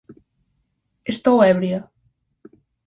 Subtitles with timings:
[1.13, 1.79] Estou ebria.